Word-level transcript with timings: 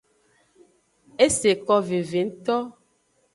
Eseko 1.25 1.77
veve 1.89 2.21
ngto. 2.27 2.57